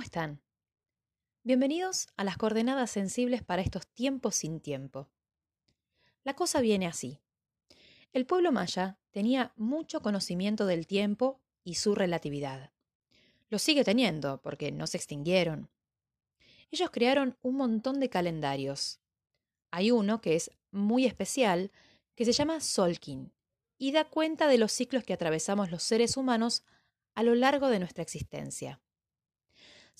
¿Cómo 0.00 0.06
están? 0.06 0.40
Bienvenidos 1.42 2.08
a 2.16 2.24
las 2.24 2.38
coordenadas 2.38 2.90
sensibles 2.90 3.42
para 3.42 3.60
estos 3.60 3.86
tiempos 3.86 4.34
sin 4.34 4.58
tiempo. 4.58 5.10
La 6.24 6.34
cosa 6.34 6.62
viene 6.62 6.86
así. 6.86 7.20
El 8.14 8.24
pueblo 8.24 8.50
maya 8.50 8.98
tenía 9.10 9.52
mucho 9.56 10.00
conocimiento 10.00 10.64
del 10.64 10.86
tiempo 10.86 11.42
y 11.64 11.74
su 11.74 11.94
relatividad. 11.94 12.72
Lo 13.50 13.58
sigue 13.58 13.84
teniendo 13.84 14.40
porque 14.40 14.72
no 14.72 14.86
se 14.86 14.96
extinguieron. 14.96 15.68
Ellos 16.70 16.88
crearon 16.90 17.36
un 17.42 17.56
montón 17.56 18.00
de 18.00 18.08
calendarios. 18.08 19.00
Hay 19.70 19.90
uno 19.90 20.22
que 20.22 20.34
es 20.34 20.50
muy 20.70 21.04
especial 21.04 21.72
que 22.14 22.24
se 22.24 22.32
llama 22.32 22.60
Solkin 22.60 23.34
y 23.76 23.92
da 23.92 24.08
cuenta 24.08 24.48
de 24.48 24.56
los 24.56 24.72
ciclos 24.72 25.04
que 25.04 25.12
atravesamos 25.12 25.70
los 25.70 25.82
seres 25.82 26.16
humanos 26.16 26.64
a 27.14 27.22
lo 27.22 27.34
largo 27.34 27.68
de 27.68 27.80
nuestra 27.80 28.02
existencia. 28.02 28.80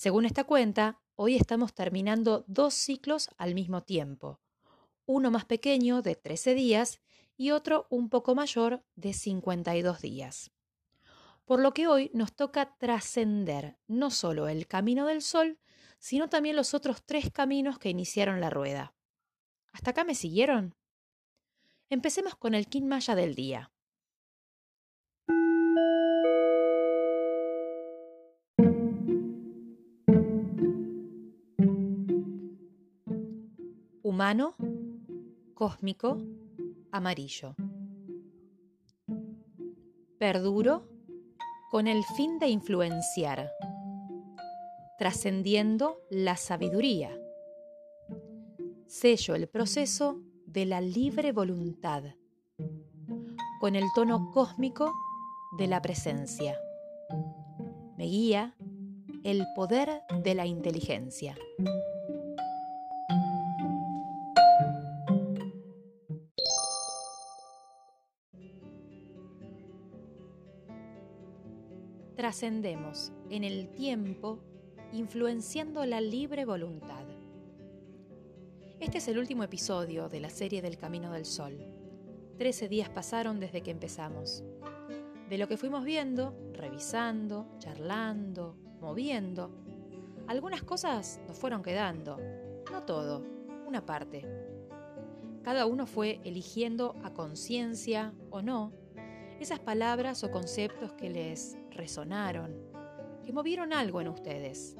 Según 0.00 0.24
esta 0.24 0.44
cuenta, 0.44 0.98
Hoy 1.14 1.36
estamos 1.36 1.74
terminando 1.74 2.46
dos 2.46 2.72
ciclos 2.72 3.28
al 3.36 3.54
mismo 3.54 3.82
tiempo, 3.82 4.40
uno 5.04 5.30
más 5.30 5.44
pequeño 5.44 6.00
de 6.00 6.14
13 6.14 6.54
días 6.54 7.02
y 7.36 7.50
otro 7.50 7.86
un 7.90 8.08
poco 8.08 8.34
mayor 8.34 8.82
de 8.94 9.12
52 9.12 10.00
días. 10.00 10.52
Por 11.44 11.60
lo 11.60 11.74
que 11.74 11.86
hoy 11.86 12.10
nos 12.14 12.32
toca 12.32 12.74
trascender 12.78 13.76
no 13.86 14.10
solo 14.10 14.48
el 14.48 14.66
camino 14.66 15.04
del 15.04 15.20
Sol, 15.20 15.58
sino 15.98 16.30
también 16.30 16.56
los 16.56 16.72
otros 16.72 17.04
tres 17.04 17.30
caminos 17.30 17.78
que 17.78 17.90
iniciaron 17.90 18.40
la 18.40 18.48
rueda. 18.48 18.94
¿Hasta 19.72 19.90
acá 19.90 20.04
me 20.04 20.14
siguieron? 20.14 20.74
Empecemos 21.90 22.34
con 22.34 22.54
el 22.54 22.66
Kin 22.66 22.88
Maya 22.88 23.14
del 23.14 23.34
día. 23.34 23.70
Humano, 34.20 34.54
cósmico, 35.54 36.18
amarillo. 36.92 37.56
Perduro 40.18 40.86
con 41.70 41.86
el 41.86 42.04
fin 42.04 42.38
de 42.38 42.48
influenciar, 42.48 43.50
trascendiendo 44.98 46.02
la 46.10 46.36
sabiduría. 46.36 47.18
Sello 48.84 49.34
el 49.34 49.48
proceso 49.48 50.20
de 50.44 50.66
la 50.66 50.82
libre 50.82 51.32
voluntad, 51.32 52.04
con 53.58 53.74
el 53.74 53.84
tono 53.94 54.30
cósmico 54.34 54.92
de 55.56 55.66
la 55.66 55.80
presencia. 55.80 56.58
Me 57.96 58.04
guía 58.04 58.54
el 59.24 59.46
poder 59.56 60.02
de 60.22 60.34
la 60.34 60.44
inteligencia. 60.44 61.38
Trascendemos 72.30 73.10
en 73.28 73.42
el 73.42 73.72
tiempo 73.72 74.38
influenciando 74.92 75.84
la 75.84 76.00
libre 76.00 76.44
voluntad. 76.44 77.04
Este 78.78 78.98
es 78.98 79.08
el 79.08 79.18
último 79.18 79.42
episodio 79.42 80.08
de 80.08 80.20
la 80.20 80.30
serie 80.30 80.62
del 80.62 80.78
Camino 80.78 81.12
del 81.12 81.24
Sol. 81.24 81.58
Trece 82.38 82.68
días 82.68 82.88
pasaron 82.88 83.40
desde 83.40 83.62
que 83.62 83.72
empezamos. 83.72 84.44
De 85.28 85.38
lo 85.38 85.48
que 85.48 85.56
fuimos 85.56 85.84
viendo, 85.84 86.32
revisando, 86.52 87.48
charlando, 87.58 88.54
moviendo, 88.80 89.50
algunas 90.28 90.62
cosas 90.62 91.18
nos 91.26 91.36
fueron 91.36 91.64
quedando, 91.64 92.16
no 92.70 92.84
todo, 92.84 93.24
una 93.66 93.84
parte. 93.84 94.24
Cada 95.42 95.66
uno 95.66 95.84
fue 95.84 96.20
eligiendo 96.22 96.94
a 97.02 97.12
conciencia 97.12 98.14
o 98.30 98.40
no 98.40 98.79
esas 99.40 99.58
palabras 99.58 100.22
o 100.22 100.30
conceptos 100.30 100.92
que 100.92 101.08
les 101.08 101.56
resonaron, 101.70 102.54
que 103.24 103.32
movieron 103.32 103.72
algo 103.72 104.02
en 104.02 104.08
ustedes. 104.08 104.76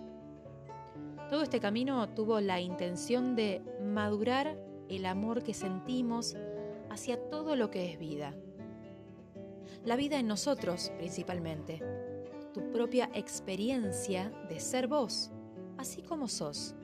Todo 1.31 1.43
este 1.43 1.61
camino 1.61 2.11
tuvo 2.11 2.41
la 2.41 2.61
intención 2.61 3.35
de 3.35 3.63
madurar 3.83 4.59
el 4.91 5.07
amor 5.07 5.43
que 5.43 5.55
sentimos 5.55 6.37
hacia 6.91 7.31
todo 7.31 7.57
lo 7.57 7.71
que 7.71 7.91
es 7.91 7.99
vida. 7.99 8.35
La 9.87 9.97
vida 9.97 10.19
en 10.19 10.27
nosotros 10.27 10.93
principalmente, 10.99 11.83
tu 12.53 12.71
propia 12.71 13.11
experiencia 13.15 14.29
de 14.51 14.61
ser 14.61 14.89
vos, 14.89 15.31
así 15.79 16.03
como 16.03 16.29
sos, 16.29 16.75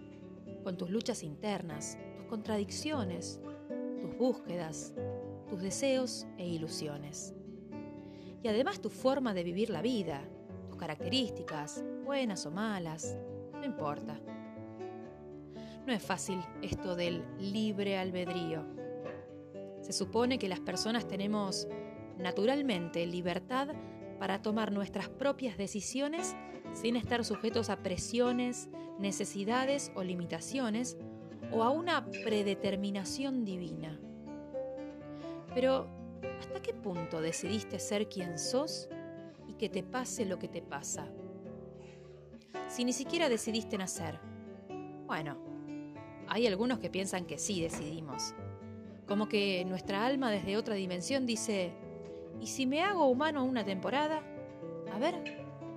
con 0.65 0.79
tus 0.79 0.89
luchas 0.89 1.23
internas, 1.23 1.99
tus 2.17 2.25
contradicciones, 2.25 3.39
tus 4.01 4.17
búsquedas, 4.17 4.95
tus 5.51 5.61
deseos 5.61 6.27
e 6.39 6.47
ilusiones 6.47 7.36
además 8.47 8.81
tu 8.81 8.91
forma 8.91 9.35
de 9.35 9.45
vivir 9.45 9.71
la 9.71 9.83
vida, 9.83 10.23
tus 10.69 10.77
características, 10.77 11.85
buenas 12.05 12.47
o 12.47 12.51
malas, 12.51 13.17
no 13.53 13.65
importa. 13.65 14.21
No 15.87 15.93
es 15.93 16.03
fácil 16.03 16.41
esto 16.63 16.97
del 16.97 17.25
libre 17.39 17.97
albedrío. 17.97 18.65
Se 19.81 19.93
supone 19.93 20.39
que 20.39 20.49
las 20.49 20.61
personas 20.61 21.07
tenemos 21.07 21.69
naturalmente 22.19 23.07
libertad 23.07 23.69
para 24.19 24.43
tomar 24.43 24.73
nuestras 24.73 25.09
propias 25.09 25.57
decisiones 25.57 26.35
sin 26.73 26.97
estar 26.97 27.25
sujetos 27.25 27.71
a 27.71 27.77
presiones, 27.77 28.69
necesidades 28.99 29.93
o 29.95 30.03
limitaciones 30.03 30.97
o 31.53 31.63
a 31.63 31.71
una 31.71 32.07
predeterminación 32.25 33.45
divina. 33.45 34.01
Pero 35.55 35.89
¿Hasta 36.41 36.61
qué 36.61 36.75
punto 36.75 37.21
decidiste 37.21 37.79
ser 37.79 38.09
quien 38.09 38.39
sos 38.39 38.89
y 39.47 39.55
que 39.55 39.69
te 39.69 39.83
pase 39.83 40.25
lo 40.25 40.39
que 40.39 40.49
te 40.49 40.63
pasa? 40.63 41.07
Si 42.69 42.85
ni 42.85 42.93
siquiera 42.93 43.29
decidiste 43.29 43.79
nacer. 43.79 44.19
Bueno, 45.07 45.37
hay 46.29 46.47
algunos 46.47 46.79
que 46.79 46.91
piensan 46.91 47.27
que 47.27 47.39
sí 47.39 47.61
decidimos. 47.61 48.35
Como 49.07 49.29
que 49.29 49.65
nuestra 49.65 50.05
alma 50.05 50.31
desde 50.31 50.57
otra 50.57 50.75
dimensión 50.75 51.27
dice, 51.27 51.73
¿y 52.41 52.49
si 52.49 52.67
me 52.67 52.83
hago 52.83 53.07
humano 53.07 53.45
una 53.45 53.65
temporada? 53.65 54.23
A 54.93 54.99
ver, 54.99 55.23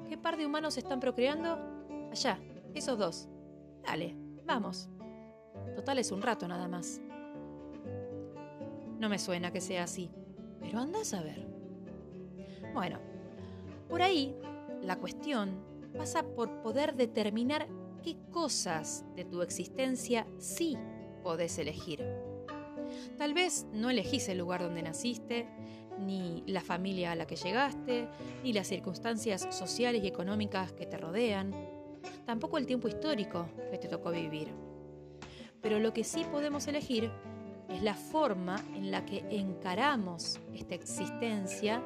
¿qué 0.08 0.18
par 0.18 0.38
de 0.38 0.46
humanos 0.46 0.78
están 0.78 1.00
procreando? 1.00 1.60
Allá, 2.12 2.40
esos 2.74 2.98
dos. 2.98 3.30
Dale, 3.84 4.16
vamos. 4.46 4.90
Total 5.76 6.00
es 6.00 6.12
un 6.12 6.22
rato 6.22 6.48
nada 6.48 6.68
más. 6.68 7.02
No 9.00 9.08
me 9.10 9.20
suena 9.20 9.52
que 9.52 9.62
sea 9.62 9.84
así. 9.84 10.10
Pero 10.60 10.80
andas 10.80 11.14
a 11.14 11.22
ver. 11.22 11.46
Bueno, 12.74 13.00
por 13.88 14.02
ahí 14.02 14.36
la 14.82 14.98
cuestión 14.98 15.64
pasa 15.98 16.24
por 16.24 16.62
poder 16.62 16.96
determinar 16.96 17.68
qué 18.04 18.18
cosas 18.32 19.06
de 19.16 19.26
tu 19.26 19.42
existencia 19.42 20.28
sí 20.38 20.78
podés 21.24 21.58
elegir. 21.58 22.06
Tal 23.18 23.34
vez 23.34 23.66
no 23.74 23.90
elegís 23.90 24.30
el 24.30 24.38
lugar 24.38 24.62
donde 24.62 24.82
naciste, 24.82 25.48
ni 26.00 26.44
la 26.48 26.62
familia 26.62 27.12
a 27.12 27.16
la 27.16 27.28
que 27.28 27.36
llegaste, 27.36 28.08
ni 28.44 28.54
las 28.54 28.68
circunstancias 28.68 29.48
sociales 29.52 30.04
y 30.04 30.08
económicas 30.08 30.72
que 30.72 30.86
te 30.86 30.98
rodean, 30.98 31.54
tampoco 32.26 32.58
el 32.58 32.66
tiempo 32.66 32.88
histórico 32.88 33.48
que 33.72 33.78
te 33.78 33.88
tocó 33.88 34.12
vivir. 34.12 34.54
Pero 35.62 35.80
lo 35.80 35.94
que 35.94 36.04
sí 36.04 36.26
podemos 36.32 36.68
elegir 36.68 37.12
es 37.70 37.84
la 37.84 37.94
forma 37.94 38.56
en 38.76 38.92
la 38.92 39.06
que 39.06 39.24
encaramos 39.30 40.40
esta 40.54 40.76
existencia 40.76 41.82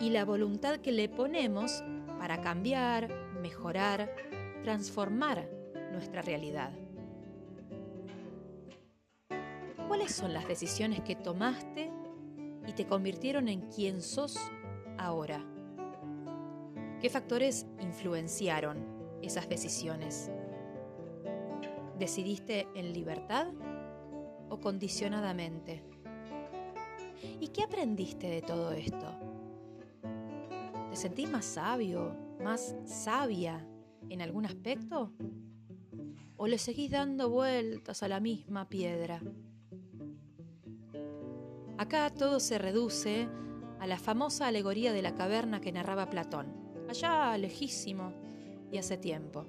y 0.00 0.10
la 0.10 0.24
voluntad 0.24 0.78
que 0.78 0.92
le 0.92 1.08
ponemos 1.08 1.82
para 2.18 2.40
cambiar, 2.40 3.12
mejorar, 3.40 4.14
transformar 4.62 5.48
nuestra 5.92 6.22
realidad. 6.22 6.72
¿Cuáles 9.88 10.12
son 10.12 10.32
las 10.32 10.46
decisiones 10.46 11.00
que 11.00 11.16
tomaste 11.16 11.90
y 12.66 12.72
te 12.72 12.86
convirtieron 12.86 13.48
en 13.48 13.62
quien 13.70 14.02
sos 14.02 14.38
ahora? 14.98 15.44
¿Qué 17.00 17.08
factores 17.10 17.66
influenciaron 17.80 18.84
esas 19.22 19.48
decisiones? 19.48 20.30
¿Decidiste 21.98 22.68
en 22.74 22.92
libertad 22.92 23.48
o 24.50 24.60
condicionadamente? 24.60 25.82
¿Y 27.40 27.48
qué 27.48 27.62
aprendiste 27.62 28.28
de 28.28 28.42
todo 28.42 28.72
esto? 28.72 29.14
¿Te 30.90 30.96
sentís 30.96 31.30
más 31.30 31.44
sabio, 31.44 32.16
más 32.42 32.74
sabia 32.84 33.66
en 34.08 34.22
algún 34.22 34.46
aspecto? 34.46 35.12
¿O 36.36 36.46
le 36.46 36.58
seguís 36.58 36.90
dando 36.90 37.30
vueltas 37.30 38.02
a 38.02 38.08
la 38.08 38.20
misma 38.20 38.68
piedra? 38.68 39.20
Acá 41.76 42.10
todo 42.10 42.40
se 42.40 42.58
reduce 42.58 43.28
a 43.78 43.86
la 43.86 43.98
famosa 43.98 44.48
alegoría 44.48 44.92
de 44.92 45.02
la 45.02 45.14
caverna 45.14 45.60
que 45.60 45.72
narraba 45.72 46.10
Platón, 46.10 46.52
allá 46.88 47.36
lejísimo 47.38 48.12
y 48.72 48.78
hace 48.78 48.96
tiempo. 48.96 49.46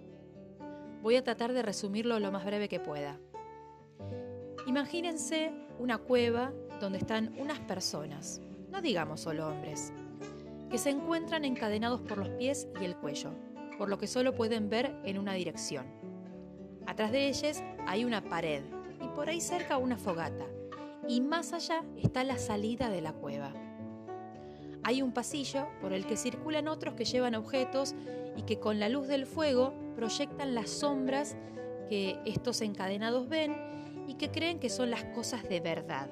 Voy 1.02 1.16
a 1.16 1.24
tratar 1.24 1.54
de 1.54 1.62
resumirlo 1.62 2.20
lo 2.20 2.32
más 2.32 2.46
breve 2.46 2.70
que 2.70 2.80
pueda. 2.80 3.20
Imagínense 4.70 5.52
una 5.80 5.98
cueva 5.98 6.54
donde 6.80 7.00
están 7.00 7.34
unas 7.40 7.58
personas, 7.58 8.40
no 8.70 8.84
digamos 8.84 9.22
solo 9.22 9.48
hombres, 9.48 9.92
que 10.70 10.78
se 10.78 10.92
encuentran 10.92 11.44
encadenados 11.44 12.02
por 12.02 12.20
los 12.20 12.30
pies 12.30 12.68
y 12.80 12.86
el 12.86 12.96
cuello, 12.96 13.32
por 13.80 13.90
lo 13.90 13.98
que 13.98 14.06
solo 14.06 14.36
pueden 14.36 14.70
ver 14.70 14.96
en 15.06 15.18
una 15.18 15.34
dirección. 15.34 15.88
Atrás 16.86 17.12
de 17.12 17.30
ellos 17.30 17.64
hay 17.88 18.06
una 18.06 18.24
pared 18.24 18.62
y 19.04 19.08
por 19.16 19.28
ahí 19.28 19.42
cerca 19.42 19.80
una 19.80 19.98
fogata, 19.98 20.46
y 21.08 21.20
más 21.20 21.52
allá 21.54 21.84
está 21.98 22.24
la 22.24 22.38
salida 22.38 22.92
de 22.92 23.02
la 23.02 23.14
cueva. 23.14 23.52
Hay 24.84 25.02
un 25.02 25.14
pasillo 25.14 25.68
por 25.82 25.94
el 25.94 26.06
que 26.06 26.16
circulan 26.16 26.68
otros 26.68 26.94
que 26.94 27.06
llevan 27.06 27.34
objetos 27.34 27.96
y 28.38 28.44
que 28.44 28.60
con 28.60 28.80
la 28.80 28.88
luz 28.88 29.08
del 29.08 29.26
fuego 29.26 29.74
proyectan 29.96 30.54
las 30.54 30.70
sombras 30.70 31.36
que 31.90 32.20
estos 32.24 32.62
encadenados 32.62 33.28
ven 33.30 33.79
y 34.10 34.16
que 34.16 34.32
creen 34.32 34.60
que 34.60 34.70
son 34.70 34.90
las 34.90 35.04
cosas 35.06 35.48
de 35.48 35.60
verdad. 35.60 36.10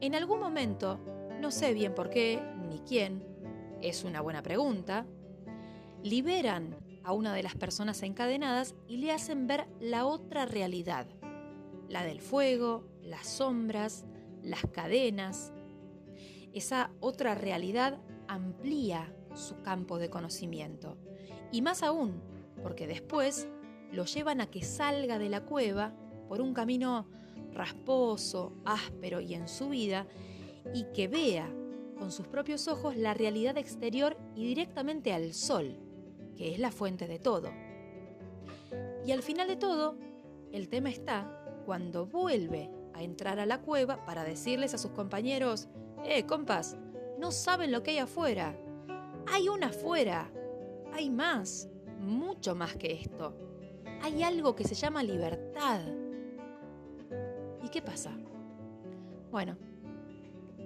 En 0.00 0.14
algún 0.14 0.40
momento, 0.40 0.98
no 1.42 1.50
sé 1.50 1.74
bien 1.74 1.94
por 1.94 2.08
qué 2.08 2.40
ni 2.70 2.78
quién, 2.78 3.22
es 3.82 4.02
una 4.02 4.22
buena 4.22 4.42
pregunta, 4.42 5.04
liberan 6.02 6.74
a 7.04 7.12
una 7.12 7.34
de 7.34 7.42
las 7.42 7.54
personas 7.54 8.02
encadenadas 8.02 8.74
y 8.88 8.96
le 8.96 9.12
hacen 9.12 9.46
ver 9.46 9.66
la 9.78 10.06
otra 10.06 10.46
realidad, 10.46 11.06
la 11.86 12.02
del 12.02 12.22
fuego, 12.22 12.88
las 13.02 13.26
sombras, 13.26 14.06
las 14.42 14.62
cadenas. 14.72 15.52
Esa 16.54 16.90
otra 17.00 17.34
realidad 17.34 17.98
amplía 18.26 19.14
su 19.34 19.60
campo 19.60 19.98
de 19.98 20.08
conocimiento. 20.08 20.96
Y 21.52 21.60
más 21.60 21.82
aún, 21.82 22.22
porque 22.62 22.86
después 22.86 23.48
lo 23.92 24.06
llevan 24.06 24.40
a 24.40 24.46
que 24.46 24.62
salga 24.62 25.18
de 25.18 25.28
la 25.28 25.44
cueva 25.44 25.92
por 26.28 26.40
un 26.40 26.54
camino 26.54 27.06
rasposo, 27.52 28.52
áspero 28.64 29.20
y 29.20 29.34
en 29.34 29.48
su 29.48 29.68
vida, 29.68 30.06
y 30.74 30.84
que 30.94 31.08
vea 31.08 31.52
con 31.98 32.12
sus 32.12 32.26
propios 32.26 32.68
ojos 32.68 32.96
la 32.96 33.14
realidad 33.14 33.56
exterior 33.56 34.16
y 34.34 34.46
directamente 34.46 35.12
al 35.12 35.34
sol, 35.34 35.76
que 36.36 36.52
es 36.52 36.58
la 36.58 36.70
fuente 36.70 37.08
de 37.08 37.18
todo. 37.18 37.50
Y 39.04 39.12
al 39.12 39.22
final 39.22 39.48
de 39.48 39.56
todo, 39.56 39.96
el 40.52 40.68
tema 40.68 40.90
está 40.90 41.62
cuando 41.66 42.06
vuelve 42.06 42.70
a 42.94 43.02
entrar 43.02 43.40
a 43.40 43.46
la 43.46 43.60
cueva 43.60 44.04
para 44.04 44.24
decirles 44.24 44.74
a 44.74 44.78
sus 44.78 44.92
compañeros, 44.92 45.68
eh, 46.04 46.24
compas, 46.26 46.76
no 47.18 47.32
saben 47.32 47.72
lo 47.72 47.82
que 47.82 47.92
hay 47.92 47.98
afuera. 47.98 48.56
Hay 49.26 49.48
una 49.48 49.68
afuera. 49.68 50.30
Hay 50.92 51.10
más, 51.10 51.68
mucho 52.00 52.54
más 52.54 52.76
que 52.76 52.92
esto. 52.92 53.34
Hay 54.02 54.22
algo 54.22 54.54
que 54.54 54.64
se 54.64 54.74
llama 54.74 55.02
libertad. 55.02 55.80
¿Y 57.68 57.70
qué 57.70 57.82
pasa? 57.82 58.12
Bueno, 59.30 59.58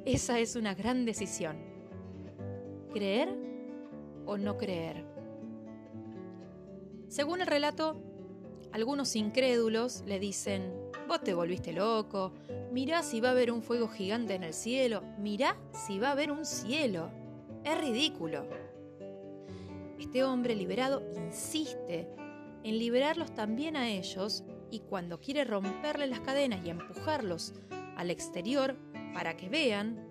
esa 0.06 0.38
es 0.38 0.54
una 0.54 0.72
gran 0.72 1.04
decisión. 1.04 1.56
¿Creer 2.92 3.36
o 4.24 4.38
no 4.38 4.56
creer? 4.56 5.04
Según 7.08 7.40
el 7.40 7.48
relato, 7.48 7.96
algunos 8.70 9.16
incrédulos 9.16 10.04
le 10.06 10.20
dicen, 10.20 10.72
vos 11.08 11.24
te 11.24 11.34
volviste 11.34 11.72
loco, 11.72 12.34
mirá 12.70 13.02
si 13.02 13.20
va 13.20 13.30
a 13.30 13.32
haber 13.32 13.50
un 13.50 13.64
fuego 13.64 13.88
gigante 13.88 14.36
en 14.36 14.44
el 14.44 14.54
cielo, 14.54 15.02
mirá 15.18 15.56
si 15.72 15.98
va 15.98 16.10
a 16.10 16.12
haber 16.12 16.30
un 16.30 16.46
cielo. 16.46 17.10
Es 17.64 17.80
ridículo. 17.80 18.46
Este 19.98 20.22
hombre 20.22 20.54
liberado 20.54 21.02
insiste 21.16 22.08
en 22.62 22.78
liberarlos 22.78 23.34
también 23.34 23.76
a 23.76 23.90
ellos 23.90 24.44
y 24.72 24.80
cuando 24.80 25.20
quiere 25.20 25.44
romperle 25.44 26.06
las 26.06 26.20
cadenas 26.20 26.64
y 26.64 26.70
empujarlos 26.70 27.52
al 27.94 28.10
exterior 28.10 28.74
para 29.12 29.36
que 29.36 29.50
vean, 29.50 30.08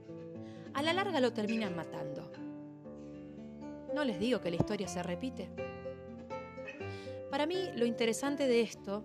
a 0.75 0.83
la 0.83 0.93
larga 0.93 1.19
lo 1.19 1.33
terminan 1.33 1.75
matando. 1.75 2.31
No 3.95 4.05
les 4.05 4.19
digo 4.19 4.39
que 4.39 4.51
la 4.51 4.57
historia 4.57 4.87
se 4.87 5.01
repite. 5.01 5.49
Para 7.31 7.47
mí 7.47 7.71
lo 7.75 7.85
interesante 7.85 8.47
de 8.47 8.61
esto 8.61 9.03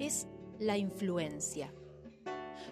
es 0.00 0.26
la 0.58 0.76
influencia. 0.76 1.72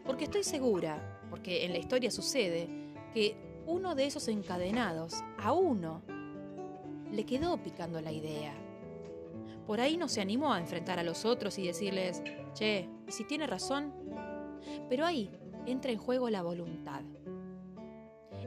Porque 0.04 0.24
estoy 0.24 0.42
segura, 0.42 1.20
porque 1.30 1.64
en 1.64 1.72
la 1.72 1.78
historia 1.78 2.10
sucede, 2.10 2.68
que 3.14 3.36
uno 3.66 3.94
de 3.94 4.06
esos 4.06 4.26
encadenados, 4.26 5.22
a 5.38 5.52
uno, 5.52 6.02
le 7.12 7.24
quedó 7.24 7.62
picando 7.62 8.00
la 8.00 8.10
idea. 8.10 8.65
Por 9.66 9.80
ahí 9.80 9.96
no 9.96 10.08
se 10.08 10.20
animó 10.20 10.52
a 10.52 10.60
enfrentar 10.60 10.98
a 10.98 11.02
los 11.02 11.24
otros 11.24 11.58
y 11.58 11.66
decirles, 11.66 12.22
che, 12.54 12.88
¿y 13.06 13.12
si 13.12 13.24
tiene 13.24 13.46
razón? 13.46 13.92
Pero 14.88 15.04
ahí 15.04 15.30
entra 15.66 15.90
en 15.90 15.98
juego 15.98 16.30
la 16.30 16.42
voluntad. 16.42 17.02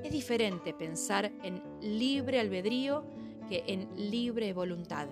Es 0.03 0.11
diferente 0.11 0.73
pensar 0.73 1.31
en 1.43 1.61
libre 1.81 2.39
albedrío 2.39 3.03
que 3.49 3.63
en 3.67 3.89
libre 3.97 4.53
voluntad. 4.53 5.09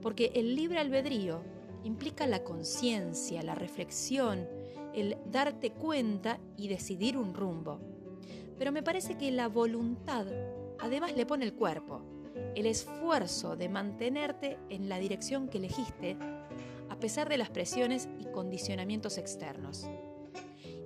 Porque 0.00 0.32
el 0.34 0.54
libre 0.54 0.78
albedrío 0.78 1.42
implica 1.84 2.26
la 2.26 2.42
conciencia, 2.42 3.42
la 3.42 3.54
reflexión, 3.54 4.48
el 4.94 5.18
darte 5.26 5.72
cuenta 5.72 6.38
y 6.56 6.68
decidir 6.68 7.18
un 7.18 7.34
rumbo. 7.34 7.78
Pero 8.58 8.72
me 8.72 8.82
parece 8.82 9.16
que 9.16 9.30
la 9.30 9.48
voluntad 9.48 10.26
además 10.78 11.14
le 11.14 11.26
pone 11.26 11.44
el 11.44 11.54
cuerpo, 11.54 12.02
el 12.54 12.66
esfuerzo 12.66 13.56
de 13.56 13.68
mantenerte 13.68 14.58
en 14.68 14.88
la 14.88 14.98
dirección 14.98 15.48
que 15.48 15.58
elegiste 15.58 16.16
a 16.88 16.96
pesar 16.96 17.28
de 17.28 17.38
las 17.38 17.50
presiones 17.50 18.08
y 18.18 18.26
condicionamientos 18.26 19.16
externos. 19.18 19.88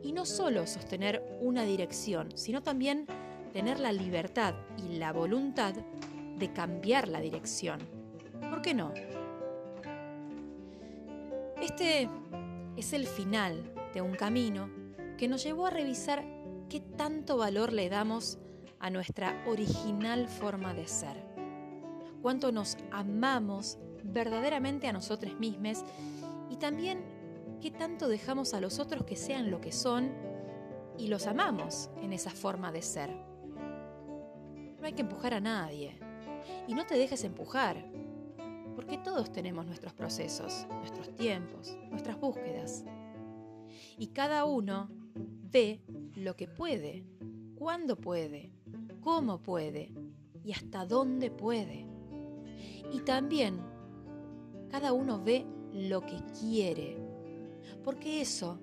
Y 0.03 0.13
no 0.13 0.27
solo 0.27 0.67
sostener 0.67 1.39
una 1.41 1.65
dirección, 1.65 2.37
sino 2.37 2.63
también 2.63 3.07
tener 3.53 3.81
la 3.81 3.93
libertad 3.93 4.55
y 4.77 4.99
la 4.99 5.13
voluntad 5.13 5.75
de 6.39 6.53
cambiar 6.53 7.09
la 7.09 7.21
dirección. 7.21 7.81
¿Por 8.51 8.61
qué 8.61 8.75
no? 8.75 8.93
Este 11.63 12.09
es 12.77 12.93
el 12.93 13.07
final 13.07 13.73
de 13.95 14.03
un 14.03 14.15
camino 14.15 14.69
que 15.17 15.29
nos 15.29 15.43
llevó 15.43 15.67
a 15.69 15.71
revisar 15.71 16.25
qué 16.69 16.81
tanto 16.81 17.37
valor 17.37 17.73
le 17.73 17.89
damos 17.89 18.39
a 18.81 18.91
nuestra 18.91 19.43
original 19.47 20.29
forma 20.29 20.75
de 20.75 20.87
ser, 20.87 21.17
cuánto 22.25 22.53
nos 22.53 22.79
amamos 22.91 23.77
verdaderamente 24.03 24.87
a 24.87 24.95
nosotros 24.95 25.39
mismos 25.39 25.85
y 26.49 26.57
también 26.57 27.05
qué 27.61 27.71
tanto 27.71 28.09
dejamos 28.09 28.55
a 28.55 28.63
los 28.63 28.79
otros 28.79 29.05
que 29.05 29.15
sean 29.15 29.51
lo 29.51 29.61
que 29.61 29.73
son 29.73 30.11
y 30.97 31.09
los 31.09 31.27
amamos 31.27 31.91
en 32.01 32.15
esa 32.15 32.31
forma 32.31 32.73
de 32.73 32.81
ser. 32.81 33.11
No 33.11 34.87
hay 34.87 34.95
que 34.95 35.03
empujar 35.03 35.35
a 35.35 35.41
nadie 35.41 35.99
y 36.67 36.73
no 36.73 36.87
te 36.87 36.97
dejes 36.97 37.25
empujar 37.25 37.85
porque 38.75 38.97
todos 38.97 39.31
tenemos 39.31 39.67
nuestros 39.67 39.93
procesos, 39.93 40.67
nuestros 40.79 41.15
tiempos, 41.17 41.77
nuestras 41.91 42.19
búsquedas. 42.19 42.87
Y 43.99 44.07
cada 44.07 44.47
uno 44.47 44.89
ve 45.15 45.83
lo 46.15 46.37
que 46.37 46.49
puede, 46.49 47.05
cuándo 47.55 47.97
puede, 47.97 48.51
cómo 49.03 49.43
puede 49.43 49.93
y 50.43 50.53
hasta 50.53 50.87
dónde 50.87 51.31
puede. 51.31 51.94
Y 52.93 53.01
también 53.01 53.61
cada 54.71 54.93
uno 54.93 55.23
ve 55.23 55.47
lo 55.73 56.01
que 56.03 56.17
quiere, 56.41 56.97
porque 57.83 58.21
eso 58.21 58.59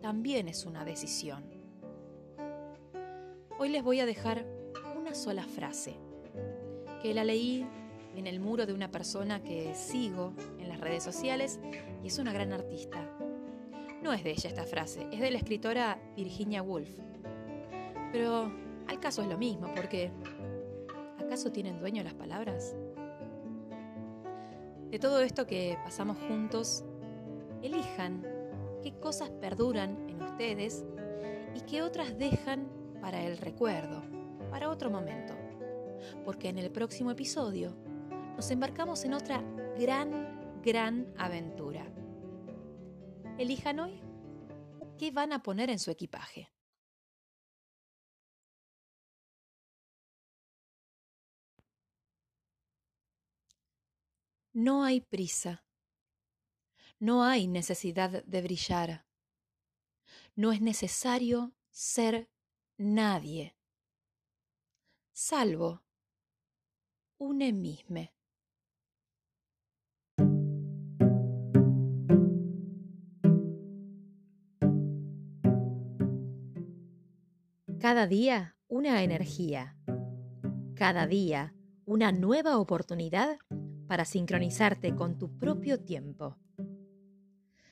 también 0.00 0.48
es 0.48 0.66
una 0.66 0.84
decisión. 0.84 1.44
Hoy 3.58 3.70
les 3.70 3.82
voy 3.82 4.00
a 4.00 4.06
dejar 4.06 4.46
una 4.98 5.14
sola 5.14 5.44
frase, 5.44 5.96
que 7.02 7.14
la 7.14 7.24
leí 7.24 7.66
en 8.14 8.26
el 8.26 8.40
muro 8.40 8.66
de 8.66 8.72
una 8.72 8.90
persona 8.90 9.42
que 9.42 9.74
sigo 9.74 10.32
en 10.58 10.68
las 10.68 10.80
redes 10.80 11.02
sociales 11.02 11.58
y 12.02 12.08
es 12.08 12.18
una 12.18 12.32
gran 12.32 12.52
artista. 12.52 13.10
No 14.02 14.12
es 14.12 14.22
de 14.22 14.30
ella 14.30 14.48
esta 14.48 14.64
frase, 14.64 15.06
es 15.10 15.20
de 15.20 15.30
la 15.30 15.38
escritora 15.38 15.98
Virginia 16.16 16.62
Woolf. 16.62 16.90
Pero 18.12 18.52
al 18.86 19.00
caso 19.00 19.22
es 19.22 19.28
lo 19.28 19.36
mismo, 19.36 19.72
porque 19.74 20.12
¿Acaso 21.26 21.50
tienen 21.50 21.80
dueño 21.80 22.04
las 22.04 22.14
palabras? 22.14 22.76
De 24.90 24.98
todo 25.00 25.20
esto 25.20 25.46
que 25.46 25.76
pasamos 25.84 26.16
juntos, 26.28 26.84
elijan 27.60 28.24
qué 28.82 28.94
cosas 29.00 29.30
perduran 29.30 30.08
en 30.08 30.22
ustedes 30.22 30.84
y 31.54 31.60
qué 31.62 31.82
otras 31.82 32.16
dejan 32.16 32.68
para 33.00 33.22
el 33.24 33.36
recuerdo, 33.38 34.02
para 34.50 34.70
otro 34.70 34.90
momento. 34.90 35.34
Porque 36.24 36.48
en 36.48 36.58
el 36.58 36.70
próximo 36.70 37.10
episodio 37.10 37.76
nos 38.36 38.50
embarcamos 38.50 39.04
en 39.04 39.14
otra 39.14 39.42
gran, 39.78 40.60
gran 40.62 41.12
aventura. 41.16 41.84
Elijan 43.38 43.80
hoy 43.80 44.00
qué 44.98 45.10
van 45.10 45.32
a 45.32 45.42
poner 45.42 45.68
en 45.68 45.78
su 45.78 45.90
equipaje. 45.90 46.50
No 54.58 54.84
hay 54.84 55.02
prisa. 55.02 55.66
No 56.98 57.24
hay 57.24 57.46
necesidad 57.46 58.24
de 58.24 58.40
brillar. 58.40 59.04
No 60.34 60.50
es 60.50 60.62
necesario 60.62 61.52
ser 61.68 62.30
nadie, 62.78 63.54
salvo 65.12 65.82
un 67.18 67.36
mismo. 67.60 68.08
Cada 77.78 78.06
día 78.06 78.56
una 78.68 79.02
energía. 79.02 79.76
Cada 80.74 81.06
día 81.06 81.54
una 81.84 82.10
nueva 82.10 82.56
oportunidad 82.56 83.38
para 83.86 84.04
sincronizarte 84.04 84.94
con 84.94 85.18
tu 85.18 85.38
propio 85.38 85.80
tiempo. 85.80 86.36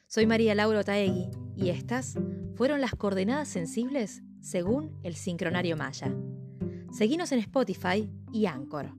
Soy 0.06 0.26
María 0.26 0.54
Laura 0.54 0.85
Taegui 0.85 1.30
y 1.56 1.71
estas 1.71 2.14
fueron 2.54 2.80
las 2.80 2.94
coordenadas 2.94 3.49
sensibles 3.49 4.23
según 4.40 4.99
el 5.02 5.16
sincronario 5.16 5.76
Maya. 5.76 6.14
Seguinos 6.92 7.33
en 7.33 7.40
Spotify 7.40 8.11
y 8.33 8.47
Anchor. 8.47 8.92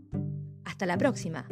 Hasta 0.66 0.86
la 0.86 0.98
próxima. 0.98 1.48